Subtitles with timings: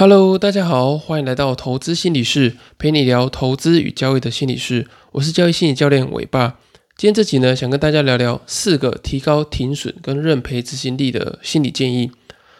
[0.00, 4.86] Hello，大家好，欢迎来到投资心理室，陪你聊投资与交易的心理室。
[5.12, 6.58] 我是交易心理教练伟爸。
[6.96, 12.10] 今天这集呢，想跟大家聊聊四个提高停损跟认赔执行力的心理建议。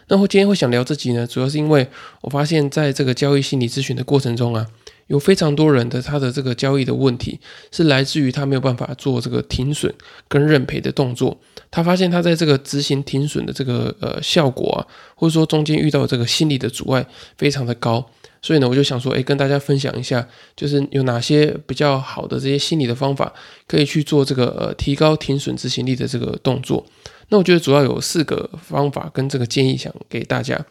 [0.09, 1.89] 那我今天会想聊这集呢，主要是因为
[2.21, 4.67] 我发现在这个交易心理咨询的过程中啊。
[5.11, 7.37] 有非常多人的他的这个交易的问题
[7.73, 9.93] 是来自于他没有办法做这个停损
[10.29, 11.37] 跟认赔的动作，
[11.69, 14.87] 他发现他在这个执行停损的这个呃效果啊，
[15.17, 17.05] 或者说中间遇到这个心理的阻碍
[17.37, 18.09] 非常的高，
[18.41, 23.33] 所以呢我就想说，哎，跟大家分享一下，就是有哪些比较好的这些心理的方法
[23.67, 26.87] 可以去做这个呃提高停损执行力的这个动作。
[27.31, 30.65] 那我觉得主要有四个方法跟这个建议想给大家。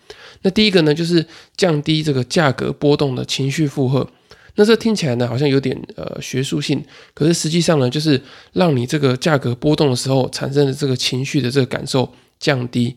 [0.44, 1.26] 那第一个呢，就是
[1.58, 4.08] 降低这个价格波动的情绪负荷。
[4.60, 12.94] 那这听起来呢，好像有点呃学术性，可是实际上呢，就是让你这个价格波动的时候产生的这个情绪的这个感受降低。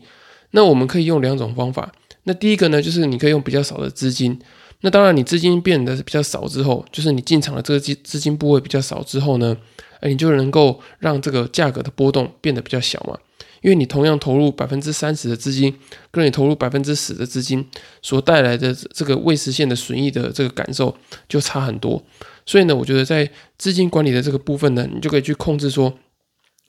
[0.51, 1.89] 那我们可以用两种方法。
[2.23, 4.37] 那第一个呢，就是你可以用比较少的资金。
[4.81, 9.55] 那当然，你资金变得比较少之后，就是你进场的这个资资金部位比较少之后呢，
[10.01, 13.17] 哎，你就能够让这个价格的波动变得比较小嘛。
[13.63, 15.73] 因为你同样投入百分之三十的资金，
[16.11, 17.65] 跟你投入百分之十的资金
[18.01, 20.95] 所带来的这个未实现的损益的这个感受
[21.29, 22.03] 就差很多。
[22.45, 25.93] 所以呢，我觉得在资金管理的这个部分呢，你就可以去控制说，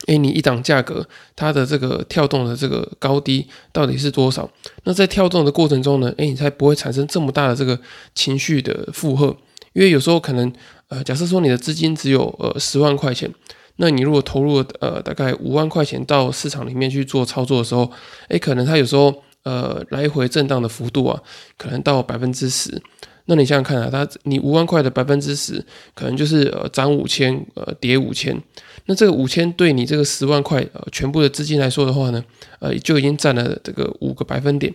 [0.07, 4.49] 哎，你一档价格它的这个跳动的这个高低到底是多少？
[4.85, 7.77] 那在跳动的过程中呢，哎，你才不会产生这么大的这个
[8.13, 9.35] 情绪的负荷。
[9.73, 10.49] 因为有时候可能，
[10.87, 13.29] 呃，假设说你的资金只有呃十万块钱。
[13.77, 17.91] 那你如果投入呃大概五万块钱到市场里面去做操作的时候，
[18.29, 21.21] 诶，可能它有时候呃来回震荡的幅度啊，
[21.57, 22.81] 可能到百分之十。
[23.27, 28.39] 那你想想看啊，它你五万块的百分之十，可能就是呃涨五千，呃跌五千。
[28.85, 32.23] 那这个五千对你这个十万块呃全部的资金来说的话呢，
[32.59, 34.71] 呃就已经占了这个五个百分点。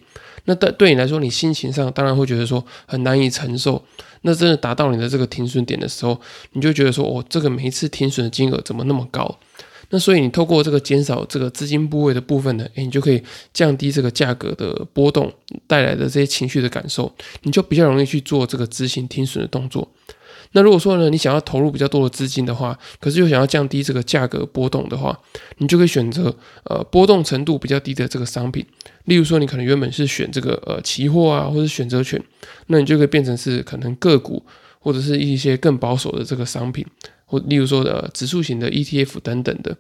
[0.46, 3.82] 那对对你来说，你心情上当然会觉得说很难以承受。
[4.22, 6.20] 那真的达到你的这个停损点的时候，
[6.52, 9.38] 你就觉得说，哦，这个每一次停损的金额怎么那么高？
[9.92, 13.20] 那所以你透过这个减少这个资金部位的部分呢，诶，你就可以
[13.52, 15.32] 降低这个价格的波动
[15.66, 17.12] 带来的这些情绪的感受，
[17.42, 19.88] 你就比较容易去做这个执行停损的动作。
[20.52, 25.18] 那如果说呢，你想要投入比较多的资金的话，可是又想要降低这个价格波动的话，
[25.58, 28.64] 你就可以选择呃波动程度比较低的这个商品。
[29.04, 32.22] 例如说，你可能原本是选这个呃期货啊，或者选择权，
[32.66, 34.44] 那你就可以变成是可能个股
[34.78, 36.86] 或者是一些更保守的这个商品，
[37.24, 39.76] 或例如说的指数型的 ETF 等等的。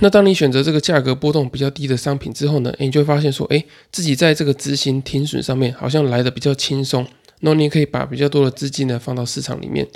[0.00, 7.06] 那当你选择这个价格波动比较低的商品之后呢，你就会发现说，哎，自己在这个执行停损上面好像来的比较轻松。
[7.42, 9.86] 那你也可以把比较多的资金呢放到市场里面，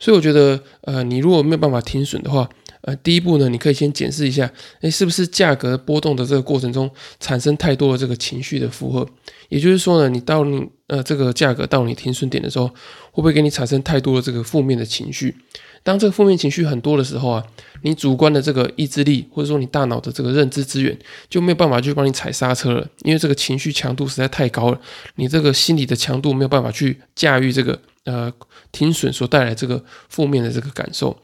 [0.00, 2.48] 所以我觉得，呃，你如果没有办法停损的话，
[2.82, 4.50] 呃，第一步呢，你可以先检视一下，
[4.80, 9.06] 诶，是不是价格波动的这个过程中产生太多的这个情绪的负荷？
[9.48, 15.36] 也就是说呢，你到你呃这个价格到你停损点的时候，会不会给你产生太多的这个负面的情绪？
[15.82, 17.44] 当这个负面情绪很多的时候啊，
[17.82, 20.96] 你主观的这个意志力或者说你大脑的这个认知资源
[21.30, 24.80] 就没有办法去帮你踩刹车了，因为这个情绪强度实在太高了，
[25.14, 28.30] 你这个心理的强度没有办法去驾驭这个呃
[28.70, 31.16] 停损所带来这个负面的这个感受。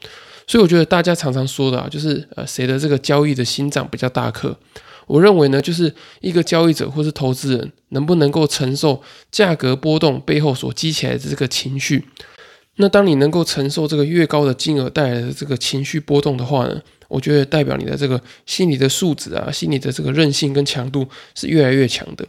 [0.47, 4.57] 所以我觉得大家常常说的啊，就是呃谁的这个交易的心脏比较大颗？
[5.07, 9.01] 我认为呢，就是一个交易者或是投资人能不能够承受
[9.31, 12.05] 价格波动背后所激起来的这个情绪。
[12.77, 22.25] 那当你能够承受这个越高的金额带来的这个情绪波动的话呢，我觉得代表你的这个心理的素质啊，心理的这个韧性跟强度是越来越强的。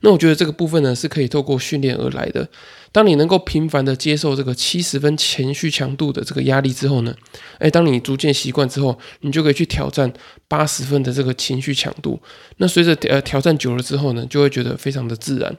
[0.00, 2.48] 那我觉得这个部分呢是可以透过训练而来的。
[2.92, 7.14] 当你能够频繁的接受这个七十分情绪强度的这个压力之后呢，
[7.58, 10.12] 哎，当你逐渐习惯之后，你就可以去挑战
[10.48, 12.20] 八十分的这个情绪强度。
[12.56, 15.56] 那随着呃挑战久了之后呢，就会觉得非常的自然。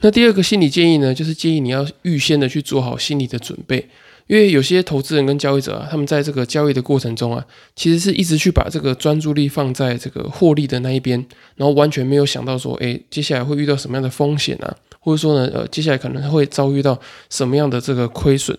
[0.00, 3.88] 那第二个心理建议呢，就是建议你要预先的去做好心理的准备，
[4.32, 11.22] 因为有些投资人跟交易者啊，他们在这个交易的过程中啊，其实是一直去把这个专注力放在这个获利的那一边，
[11.54, 16.98] 然后完全没有想到说，哎，接下来会遇到什么样的风险啊，或者说呢，呃，接下来可能会遭遇到
[17.28, 18.58] 什么样的这个亏损。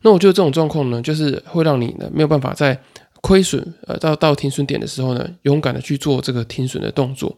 [0.00, 2.76] 那我觉得这种状况呢，就是会让你呢没有办法在
[3.20, 7.32] 亏损呃到到停损点的时候呢，勇敢的去做这个停损的动作。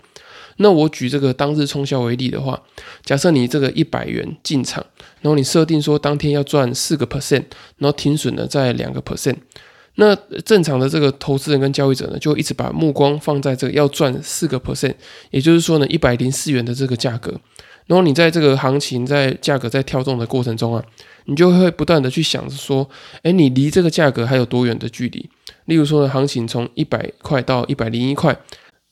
[0.58, 2.62] 那我举这个当日冲销为例的话，
[3.04, 4.84] 假设你这个一百元进场，
[5.20, 7.44] 然后你设定说当天要赚四个 percent，
[7.78, 9.36] 然后停损呢在两个 percent，
[9.96, 10.14] 那
[10.44, 14.94] 正常的这个投资人跟交易者呢，就一直把目光放在这个要赚四个 percent，
[15.30, 17.32] 也就是说呢一百零四元的这个价格，
[17.86, 20.84] 然后你在这个行情在价格在跳动的过程中啊，
[21.24, 22.88] 你就会不断的去想着说，
[23.22, 25.28] 哎，你离这个价格还有多远的距离？
[25.64, 28.38] 例如说呢，行情从一百块到一百零一块。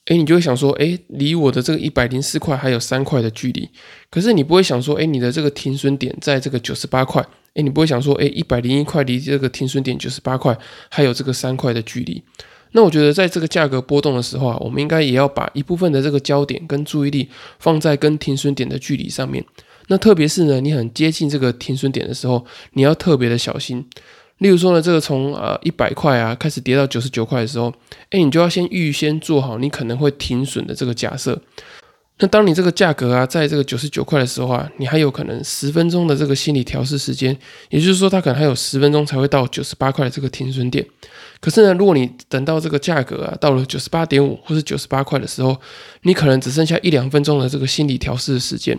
[0.06, 3.68] 哎，你就会想说，哎，离我的这个一百零四块还有三块的距离。
[4.10, 7.22] 可是你不会想说，哎，你的这个停损点在这个九十八块，
[7.54, 10.58] 哎，你不会想说，哎，一百零一块离这个停损点九十八块
[10.88, 12.20] 还有这个三块的距离。
[12.72, 17.28] 那我觉得，在这个价格波动的时候啊，我们应该也要把一部分的这个焦点跟注意力
[17.58, 19.44] 放在跟停损点的距离上面。
[19.86, 23.86] 那特别是呢，你很接近这个停损点的时候，你要特别的小心。
[24.42, 27.72] 例如说呢，这个从呃一百块啊开始跌到九十九块的时候，
[28.10, 31.40] 哎，你就要先预先做好你可能会停损的这个假设。
[32.22, 37.36] 那当你这个价格啊，在这个九十九块的时候啊，你还有可能十分钟的这个心理调试时间，
[37.68, 40.86] 也就是说，它可能还有十分钟才会到九十八块的这个停损点。
[41.40, 45.60] 可是呢，如果你等到这个价格啊到了九十八点五或是九十八块的时候，
[46.02, 48.78] 你可能只剩下一两分钟的这个心理调试时间。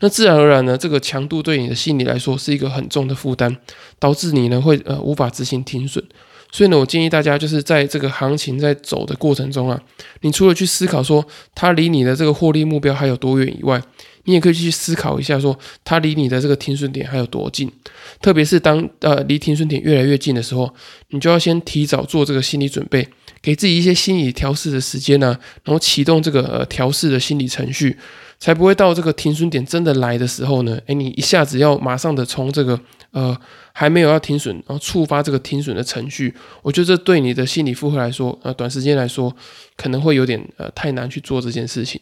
[0.00, 3.56] 那自然而然呢，这个强度对你的心理来说是一个很重的负担，
[4.00, 6.04] 导致你呢会呃无法执行停损。
[6.52, 9.80] 所以呢，我建议大家就是在这个行情在走的过程中啊，
[10.20, 13.82] 你除了去思考说它离你的这个获利目标还有多远以外，
[14.24, 17.72] 你也可以去思考一下说它离你的这个停损点还有多近。
[18.20, 20.72] 特别是当呃离停损点越来越近的时候，
[21.08, 23.08] 你就要先提早做这个心理准备，
[23.40, 27.96] 给自己一些心理调试的时间呢，然后启动这个呃调试的心理程序。
[28.38, 30.76] 才不会到这个停损点真的来的时候呢？
[30.86, 32.76] 诶，你一下子要马上的从这个
[33.12, 33.34] 呃
[33.72, 39.34] 还没有要停损，然后触发这个停损的程序，我觉得这对你的心理负荷来说，呃，短时间来说
[39.76, 42.00] 可能会有点呃太难去做这件事情。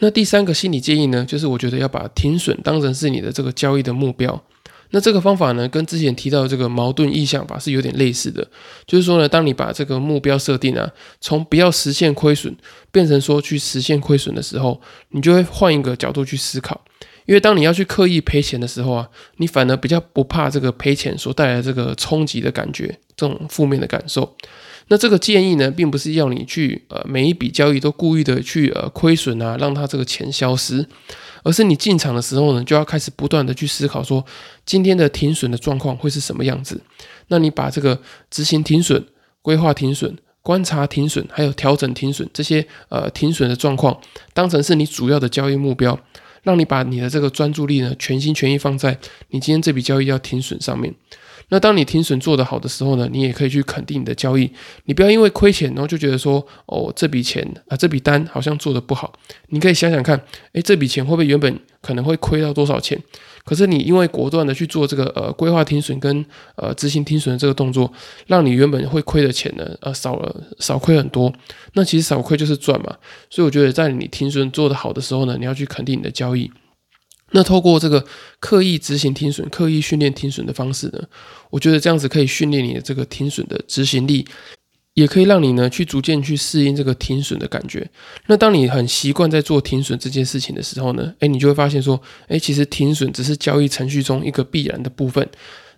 [0.00, 4.42] 那第三个心理建议呢，就是我觉得要把停损当成是你的这个交易的目标。
[4.92, 8.44] 那这个方法呢，跟之前提到的这个矛盾意向法是有点类似的，
[8.86, 12.52] 就是说呢，当你把这个目标设定啊，从不要实现亏损，
[12.90, 14.80] 变成说去实现亏损的时候，
[15.10, 16.80] 你就会换一个角度去思考，
[17.26, 24.36] 因为当你要去刻意赔钱的时候啊，你反而比较不怕这个赔钱所带来这个冲击的感觉，这种负面的感受。
[24.88, 30.84] 那这个建议呢，并不是要你去呃每一笔交易都故意的去呃亏损啊，让它这个钱消失。
[31.42, 34.22] 而是你进场的时候呢，就要开始不断的去思考说，
[34.66, 36.78] 今天的停损的状况会是什么样子。
[37.28, 37.98] 那你把这个
[38.30, 39.02] 执行停损、
[39.40, 43.98] 规划停损、观察停损，还有调整停损这些呃停损的状况，
[44.34, 45.98] 当成是你主要的交易目标，
[46.42, 48.98] 让你把你的这个专注力呢，全心全意放在
[49.28, 50.94] 你今天这笔交易要停损上面。
[51.50, 54.50] 那当你停损做得好的时候呢，你也可以去肯定你的交易。
[54.84, 59.12] 你不要因为亏钱，然后就觉得说，哦，这笔钱啊，这笔单好像做的不好。
[59.48, 60.20] 你可以想想看，
[60.52, 62.98] 诶，这笔钱会不会原本可能会亏到多少钱？
[63.44, 66.24] 可是你因为果断的去做这个呃规划停损跟
[66.54, 67.92] 呃执行停损的这个动作，
[68.26, 71.32] 让你原本会亏的钱呢，呃少了少亏很多。
[71.72, 72.94] 那其实少亏就是赚嘛。
[73.28, 76.50] 所以我觉得在你停损做得好的时候呢，你要去肯定你的交易。
[77.32, 78.04] 那透过这个
[78.38, 81.00] 刻意执行停损、刻意训练停损的方式呢，
[81.50, 84.26] 我觉得这样子可以训练你的这个停损的执行力，
[84.94, 87.88] 也可以让你呢去逐渐去适应这个停损的感觉。
[88.26, 95.28] 那当你很习惯在做停损这件事情的时候呢，诶，你就会发现说，诶，其实停损只是交易程序中一个必然的部分。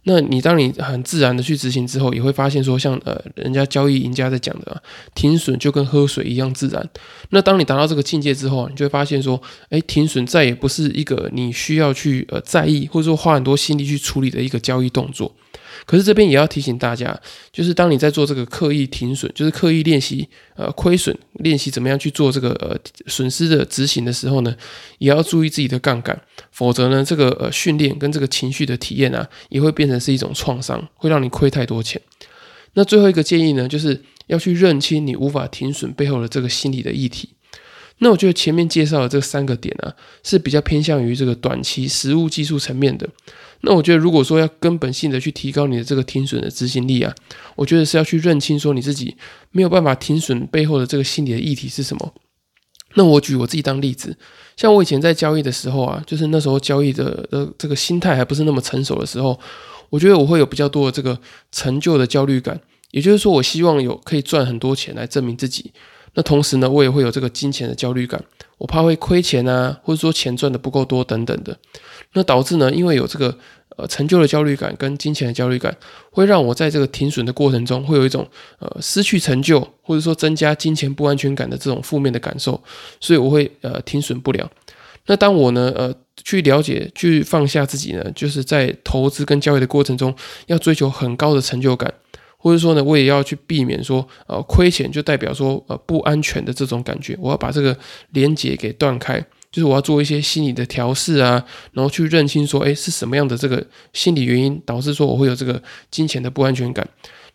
[0.04, 4.82] 那你当你很自然的去执行之后，也会发现说，像呃人家交易赢家在讲的，啊，
[5.14, 6.88] 停损就跟喝水一样自然。
[7.31, 9.40] 那当你达到这个境界之后，你就会发现说，
[9.70, 15.32] 哎，停损再也不是一个你需要去呃在意或者说花很多心力去处理的一个交易动作。
[15.85, 17.19] 可是这边也要提醒大家，
[17.53, 22.77] 就是当你在做这个刻意停损，就是刻意练习呃亏损，练习怎么样去做这个呃
[23.07, 24.55] 损失的执行的时候呢，
[24.99, 26.21] 也要注意自己的杠杆，
[26.51, 32.00] 否则呢，这个呃训练跟这个情绪的体验啊，也会变成是一种创伤，会让你亏太多钱。
[32.75, 37.29] 那最后一个建议呢，就是要去认清你无法停损背后的这个心理的议题。
[37.99, 43.09] 那我觉得前面介绍的这三个点啊，是比较偏向于这个短期实物技术层面的。
[43.64, 47.14] 那我觉得，如果说要根本性的去提高你的这个停损的执行力啊，
[47.54, 49.16] 我觉得是要去认清说你自己
[49.50, 52.12] 没有办法停损背后的这个心理的议题是什么。
[52.95, 54.16] 那我举我自己当例子，
[54.57, 59.38] 像我以前在交易的时候啊，就是那时候交易的呃这个心态还不是那么成熟的时候，
[59.88, 61.19] 我觉得我会有比较多的这个
[61.50, 65.73] 成就的焦虑感，也就是说，我希望有可以赚很多钱来证明自己。
[66.14, 68.23] 那同时呢，我也会有这个金钱的焦虑感，
[68.59, 71.57] 我怕会亏钱啊，或者说钱赚的不够多等等的。
[72.12, 73.35] 那导致呢，因为有这个
[73.76, 75.75] 呃成就的焦虑感跟金钱的焦虑感，
[76.11, 78.28] 会让我在这个停损的过程中，会有一种
[78.59, 82.62] 呃失去成就，或者说增加金钱不安全感的这种负面的感受，
[83.00, 84.50] 所以我会呃停损不了。
[85.07, 85.92] 那当我呢呃
[86.23, 90.14] 去了解、去放下自己呢，就是在投资跟交易的过程中，
[90.47, 91.92] 要追求很高的成就感。
[92.42, 97.16] 或者说呢，我也要去避免说，呃，亏钱就代表说，呃，不安全的这种感觉。
[97.20, 97.78] 我要把这个
[98.11, 99.20] 连接给断开，
[99.52, 106.84] 就是我要做一些心理的调试啊，然后去认清说，哎，是什么样的这个心理原因导致说我会有这个金钱的不安全感。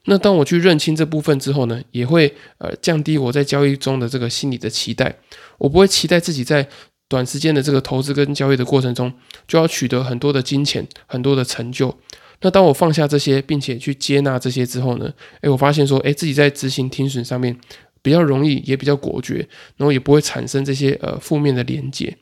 [0.09, 5.15] 那当我去认清这部分之后呢，也会呃降低我在交易中的这个心理的期待。
[5.57, 6.67] 我不会期待自己在
[7.07, 9.11] 短时间的这个投资跟交易的过程中
[9.47, 11.97] 就要取得很多的金钱、很多的成就。
[12.41, 17.57] 那当我放下这些，并且去接纳这些之后呢，诶，我发现说，诶，自己在执行停损上面
[18.01, 22.15] 比较容易，也比较果决，然后也不会产生这些呃负面的连接。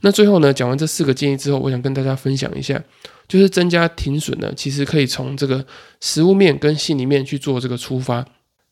[0.00, 2.82] 那最后呢，讲完这四个建议之后，我想跟大家分享一下。
[3.28, 5.66] 就是增加停损呢，其实可以从这个
[6.00, 8.24] 实物面跟心里面去做这个出发。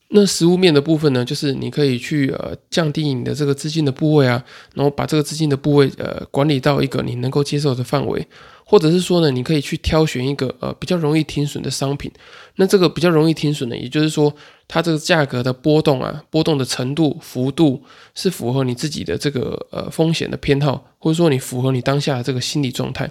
[0.09, 4.43] 那实物面的部分呢，就是你可以去呃降低你的这个资金的部位啊，
[4.75, 8.25] 然后把这个资金的部位呃管理到一个你能够接受的范围，
[8.65, 12.13] 或者是说呢，你可以去挑选一个呃比较容易停损的商品。
[12.57, 14.33] 那这个比较容易停损呢，也就是说
[14.69, 17.83] 它这个价格的波动啊，波动的程度幅度
[18.15, 23.11] 是符合你自己的这个呃风险的偏好，或者说你符合你当下这个心理状态。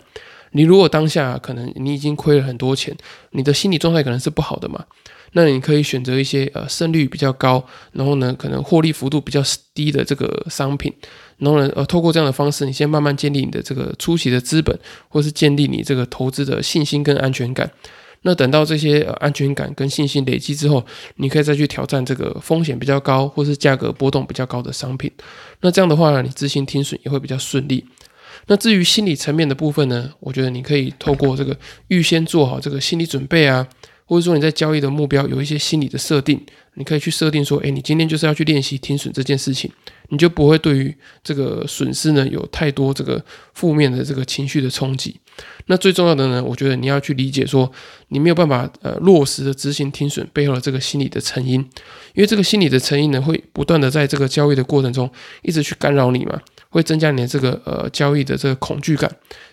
[0.55, 2.95] 你如果当下可能你已经亏了很多钱，
[3.31, 4.85] 你的心理状态可能是不好的嘛？
[5.33, 9.41] 那你可以选择一些呃胜率比较高，然后呢可能获利幅度比较
[9.73, 10.93] 低的这个商品，
[11.37, 14.77] 然后呢呃透过这样的方式，你先慢慢建立你的这个初期的资本，
[15.09, 17.69] 或是建立你这个投资的信心跟安全感。
[18.25, 20.85] 那等到这些呃安全感跟信心累积之后，
[21.17, 25.11] 你可以再去挑战这个风险比较高或是价格波动比较高的商品。
[25.59, 27.85] 那这样的话呢，你执行停损也会比较顺利。
[28.47, 33.67] 那至于心理层面的部分呢，我觉得你可以透过这个预先做好这个心理准备啊，
[34.05, 36.39] 或者说你在交易的目标有一些心理的设定，
[36.75, 39.71] 你可以去设定说，哎，你今天就是要去练习停损这件事情，
[40.09, 45.19] 你就不会对于这个损失呢有太多这个负面的这个情绪的冲击。
[45.65, 47.71] 那最重要的呢，我觉得你要去理解说，
[48.09, 51.59] 你没有办法呃落实的执行停损背后的这个心理的成因，
[52.13, 55.09] 因为这个心理的成因呢，会不断的在这个交易的过程中
[55.41, 56.41] 一直去干扰你嘛。
[56.69, 59.07] 会增加你的这个呃交易的这个恐惧感，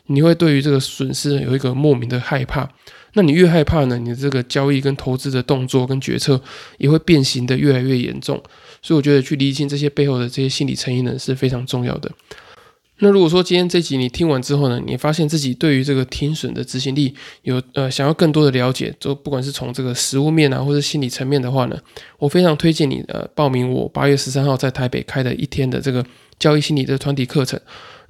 [0.06, 2.66] 你会对于这个损失有一个莫名的害怕。
[3.14, 6.40] 那你越害怕呢，你的这个交易跟投资的动作跟决策
[6.78, 8.42] 也会变形的越来越严重。
[8.82, 12.10] 所以我觉得去理清这些背后的这些心理成因呢是非常重要的。
[12.98, 21.78] 那如果说今天这集你听完之后呢，你发现自己对于这个停损的执行力有呃想要更多的了解，就不管是从这个实物面啊，或者心理层面的话呢，
[22.18, 26.04] 我非常推荐你呃报名我八月十三号在台北开的一天的这个。
[26.40, 27.60] 交易心理的团体课程，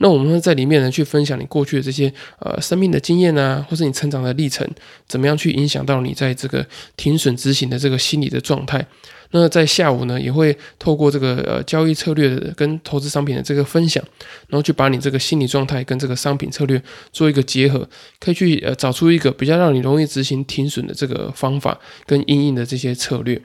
[0.02, 4.66] 那我们会在里面呢去分享你过去的这些呃生命的经验啊，或是你成长的历程，
[5.06, 6.66] 怎么样去影响到你在这个
[6.96, 8.84] 停损执行的这个心理的状态。
[9.32, 14.02] 那在下午呢，也会透过这个呃交易策略跟投资商品的这个分享，
[14.48, 17.88] 然后去把你这个心理状态跟这个商品策略做一个结合，
[18.18, 23.40] 可以去呃找出一个比较让你容易执行停损的这个方法跟应应的这些策略。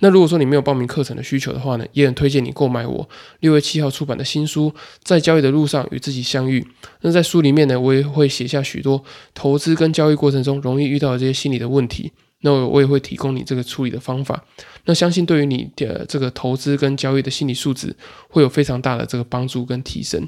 [0.00, 3.08] 那如果说你没有报名课程的需求的话呢，也很推荐你购买我
[3.40, 4.70] 六月七号出版的新书
[5.02, 6.60] 《在交易的路上与自己相遇》。
[7.02, 9.02] 那在书里面呢，我也会写下许多
[9.34, 12.10] 投资跟交易过程中容易遇到的这些心理的问题。
[12.42, 14.42] 那我也会提供你这个处理的方法。
[14.86, 17.94] 那相信对于你的这个投资跟交易的心理素质
[18.30, 20.26] 会有非常大的这个帮助跟提升。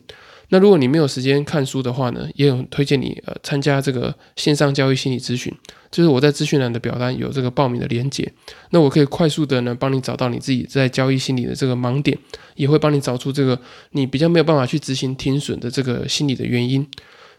[0.52, 5.50] 那如果你没有时间看书的话呢，也很推荐你呃参加这个线上交易心理咨询，
[5.90, 8.30] 就是我在资讯栏的表单有这个报名的连结，
[8.68, 12.18] 那我可以快速的呢帮你找到你自己在交易心理的这个盲点，
[12.54, 13.58] 也会帮你找出这个
[13.92, 16.86] 你比较没有办法去执行停损的这个心理的原因。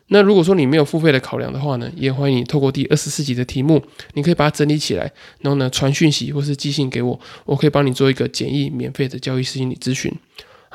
[0.07, 3.79] 那如果说你没有付费的考量的话呢，也欢迎你透过第二十四集的题目，
[4.15, 5.03] 你可以把它整理起来，
[5.41, 10.11] 然后呢传讯息或是寄信给我，我可以帮你做一个简易免费的交易心理咨询。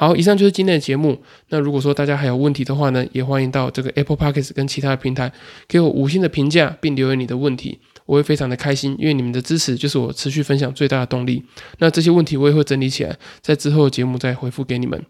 [0.01, 1.21] 好，以上就是今天的节目。
[1.49, 5.33] 那如果说大家还有问题的话呢，也欢迎到这个 Apple Podcast 跟其他的平台
[5.67, 11.43] 给我五星的评价，并留言你的问题，我会非常的开心，因为你们的支持就是我持续分享最大的动力。
[11.79, 15.05] 那这些问题我也会整理起来，在之后的节目再回复给你们。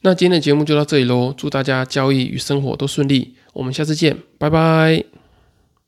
[0.00, 5.11] 那今天的节目就到这里喽，祝大家交易与生活都顺利，我们下次见，拜拜。